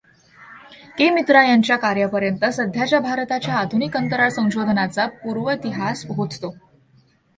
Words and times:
के. 0.97 1.09
मित्रा 1.09 1.43
यांच्या 1.43 1.75
कार्यापर्यंत, 1.77 2.45
सध्याच्या 2.45 2.99
भारताच्या 2.99 3.53
आधुनिक 3.55 3.97
अंतराळ 3.97 4.29
संशोधनाचा 4.29 5.05
पूर्वेतिहास 5.23 6.05
पोचतो. 6.05 6.55